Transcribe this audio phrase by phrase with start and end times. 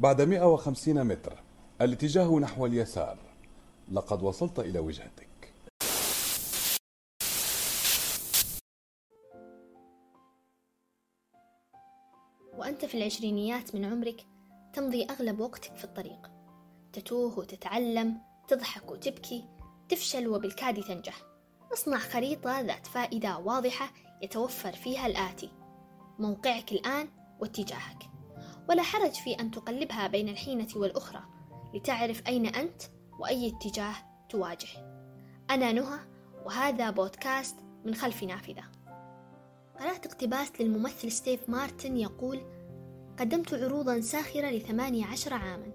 [0.00, 1.42] بعد 150 متر
[1.80, 3.18] الاتجاه نحو اليسار.
[3.92, 5.54] لقد وصلت إلى وجهتك.
[12.58, 14.26] وأنت في العشرينيات من عمرك
[14.74, 16.30] تمضي أغلب وقتك في الطريق.
[16.92, 19.44] تتوه وتتعلم تضحك وتبكي
[19.88, 21.22] تفشل وبالكاد تنجح.
[21.72, 23.92] اصنع خريطة ذات فائدة واضحة
[24.22, 25.50] يتوفر فيها الآتي.
[26.18, 27.08] موقعك الآن
[27.40, 28.09] واتجاهك.
[28.68, 31.22] ولا حرج في أن تقلبها بين الحينة والأخرى
[31.74, 32.82] لتعرف أين أنت
[33.18, 33.94] وأي اتجاه
[34.28, 34.68] تواجه.
[35.50, 35.98] أنا نهى
[36.44, 38.64] وهذا بودكاست من خلف نافذة.
[39.80, 42.40] قرأت اقتباس للممثل ستيف مارتن يقول
[43.18, 45.72] قدمت عروضا ساخرة لثمانية عشر عاما.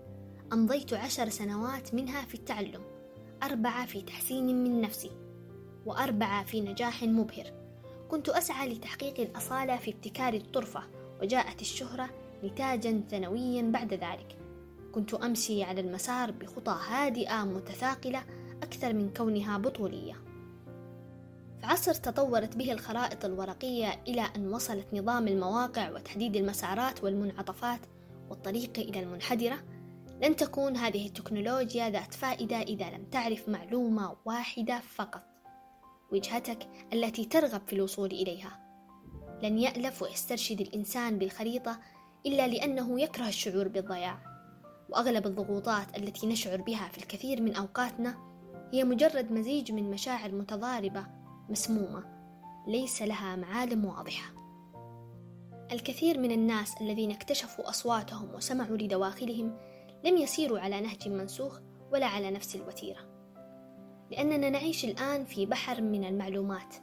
[0.53, 2.81] أمضيت عشر سنوات منها في التعلم
[3.43, 5.11] أربعة في تحسين من نفسي
[5.85, 7.53] وأربعة في نجاح مبهر.
[8.09, 10.83] كنت أسعى لتحقيق الأصالة في ابتكار الطرفة
[11.21, 12.09] وجاءت الشهرة
[12.45, 14.37] نتاجا ثانويا بعد ذلك.
[14.91, 18.23] كنت أمشي على المسار بخطى هادئة متثاقلة
[18.63, 20.13] أكثر من كونها بطولية.
[21.59, 27.79] في عصر تطورت به الخرائط الورقية إلى أن وصلت نظام المواقع وتحديد المسارات والمنعطفات
[28.29, 29.57] والطريق إلى المنحدرة.
[30.21, 35.23] لن تكون هذه التكنولوجيا ذات فائدة إذا لم تعرف معلومة واحدة فقط.
[36.11, 38.65] وجهتك التي ترغب في الوصول إليها.
[39.43, 41.79] لن يألف ويسترشد الإنسان بالخريطة
[42.25, 44.35] إلا لأنه يكره الشعور بالضياع.
[44.89, 48.17] وأغلب الضغوطات التي نشعر بها في الكثير من أوقاتنا
[48.73, 51.07] هي مجرد مزيج من مشاعر متضاربة
[51.49, 52.03] مسمومة
[52.67, 54.33] ليس لها معالم واضحة.
[55.71, 59.57] الكثير من الناس الذين اكتشفوا أصواتهم وسمعوا لدواخلهم
[60.03, 61.59] لم يسيروا على نهج منسوخ
[61.91, 62.99] ولا على نفس الوتيرة.
[64.11, 66.75] لأننا نعيش الآن في بحر من المعلومات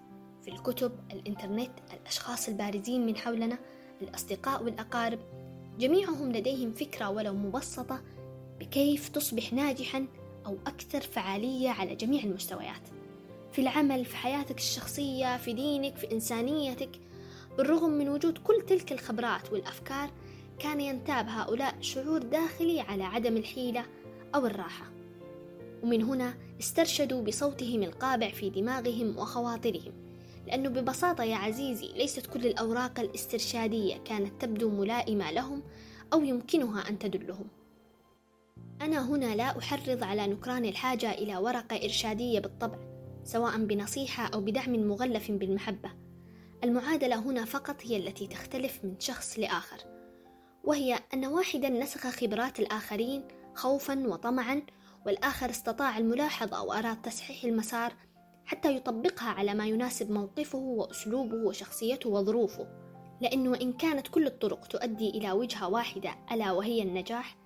[0.42, 3.58] في الكتب، الإنترنت، الأشخاص البارزين من حولنا،
[4.02, 5.18] الأصدقاء والأقارب،
[5.78, 8.00] جميعهم لديهم فكرة ولو مبسطة
[8.60, 10.06] بكيف تصبح ناجحا
[10.46, 12.82] أو أكثر فعالية على جميع المستويات.
[13.52, 16.90] في العمل، في حياتك الشخصية، في دينك، في إنسانيتك،
[17.58, 20.10] بالرغم من وجود كل تلك الخبرات والأفكار،
[20.58, 23.84] كان ينتاب هؤلاء شعور داخلي على عدم الحيلة
[24.34, 24.86] أو الراحة.
[25.82, 29.92] ومن هنا استرشدوا بصوتهم القابع في دماغهم وخواطرهم
[30.46, 35.62] لأنه ببساطة يا عزيزي ليست كل الأوراق الاسترشادية كانت تبدو ملائمة لهم
[36.12, 37.48] أو يمكنها أن تدلهم.
[38.80, 42.78] أنا هنا لا أحرض على نكران الحاجة إلى ورقة إرشادية بالطبع
[43.24, 45.90] سواء بنصيحة أو بدعم مغلف بالمحبة.
[46.64, 49.76] المعادلة هنا فقط هي التي تختلف من شخص لآخر
[50.64, 54.62] وهي أن واحدا نسخ خبرات الآخرين خوفا وطمعا
[55.06, 57.94] والآخر استطاع الملاحظة وأراد تصحيح المسار
[58.52, 62.66] حتى يطبقها على ما يناسب موقفه وأسلوبه وشخصيته وظروفه.
[63.20, 67.36] لأنه إن كانت كل الطرق تؤدي إلى وجهة واحدة ألا وهي النجاح؟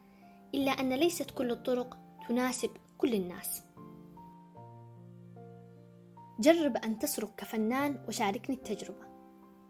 [0.54, 3.62] إلا أن ليست كل الطرق تناسب كل الناس.
[6.40, 9.06] جرب أن تسرق كفنان وشاركني التجربة.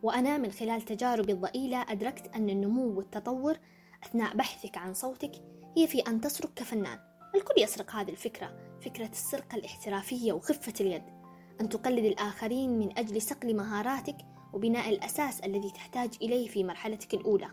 [0.02, 3.58] وأنا من خلال تجاربي الضئيلة أدركت أن النمو والتطور
[4.04, 5.32] أثناء بحثك عن صوتك
[5.76, 6.98] هي في أن تسرق كفنان.
[7.34, 11.15] الكل يسرق هذه الفكرة فكرة السرقة الاحترافية وخفة اليد.
[11.60, 14.16] أن تقلد الآخرين من أجل صقل مهاراتك
[14.52, 17.48] وبناء الأساس الذي تحتاج إليه في مرحلتك الأولى.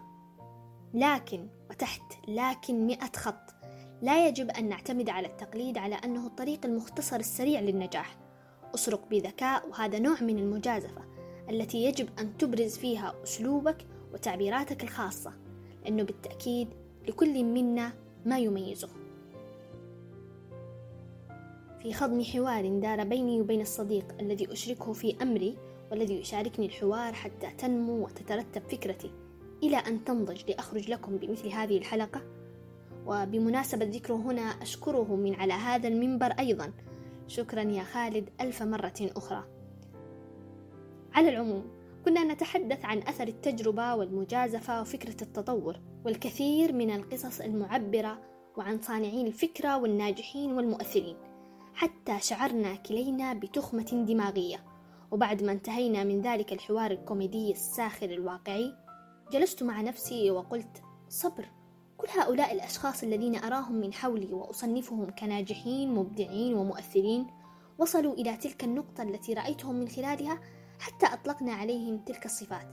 [0.93, 3.53] لكن وتحت لكن مئة خط
[4.01, 8.17] لا يجب أن نعتمد على التقليد على أنه الطريق المختصر السريع للنجاح.
[8.75, 11.01] أسرق بذكاء وهذا نوع من المجازفة
[11.49, 15.33] التي يجب أن تبرز فيها أسلوبك وتعبيراتك الخاصة
[15.83, 16.67] لأنه بالتأكيد
[17.07, 17.93] لكل منا
[18.25, 19.02] ما يميزه.
[21.83, 25.57] في خضم حوار دار بيني وبين الصديق الذي أشركه في أمري
[25.91, 29.11] والذي يشاركني الحوار حتى تنمو وتترتب فكرتي.
[29.63, 32.21] إلى أن تنضج لأخرج لكم بمثل هذه الحلقة.
[33.05, 36.71] وبمناسبة ذكره هنا أشكره من على هذا المنبر أيضا.
[37.27, 39.43] شكرا يا خالد ألف مرة أخرى.
[41.13, 41.63] على العموم
[42.05, 48.19] كنا نتحدث عن أثر التجربة والمجازفة وفكرة التطور والكثير من القصص المعبرة
[48.57, 51.32] وعن صانعين الفكرة والناجحين والمؤثرين.
[51.73, 54.73] حتى شعرنا كلينا بتخمة دماغية.
[55.11, 58.73] وبعد ما انتهينا من ذلك الحوار الكوميدي الساخر الواقعي
[59.31, 61.45] جلست مع نفسي وقلت صبر
[61.97, 67.27] كل هؤلاء الأشخاص الذين أراهم من حولي وأصنفهم كناجحين مبدعين ومؤثرين
[67.77, 70.39] وصلوا إلى تلك النقطة التي رأيتهم من خلالها
[70.79, 72.67] حتى أطلقنا عليهم تلك الصفات.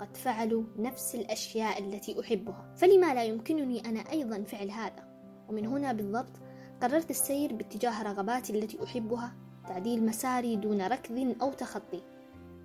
[0.00, 5.08] قد فعلوا نفس الأشياء التي أحبها فلما لا يمكنني أنا أيضا فعل هذا؟
[5.48, 6.45] ومن هنا بالضبط
[6.82, 9.32] قررت السير باتجاه رغباتي التي أحبها
[9.68, 12.02] تعديل مساري دون ركض أو تخطي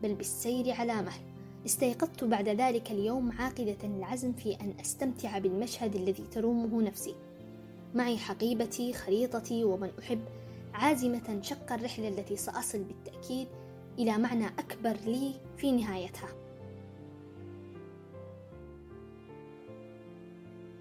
[0.04, 1.22] بل بالسير على مهل
[1.66, 7.16] استيقظت بعد ذلك اليوم عاقدة العزم في أن أستمتع بالمشهد الذي ترومه نفسي.
[7.96, 10.22] معي حقيبتي خريطتي ومن أحب.
[10.74, 13.48] عازمة شق الرحلة التي سأصل بالتأكيد
[14.00, 16.30] إلى معنى أكبر لي في نهايتها.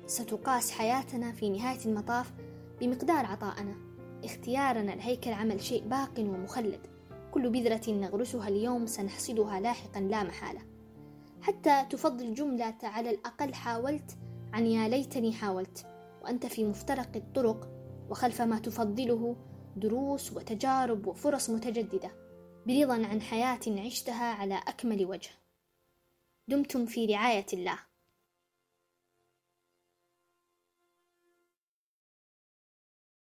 [0.06, 2.32] ستقاس حياتنا في نهاية المطاف
[2.80, 3.74] بمقدار عطائنا
[4.24, 6.86] اختيارنا لهيكل عمل شيء باق ومخلد.
[7.32, 10.60] كل بذرة نغرسها اليوم سنحصدها لاحقا لا محالة.
[11.42, 14.18] حتى تفضل جملة على الأقل حاولت
[14.52, 15.86] عن يا ليتني حاولت.
[16.22, 17.68] وأنت في مفترق الطرق
[18.10, 19.36] وخلف ما تفضله
[19.76, 22.10] دروس وتجارب وفرص متجددة.
[22.66, 25.30] برضا عن حياة عشتها على أكمل وجه.
[26.48, 27.89] دمتم في رعاية الله.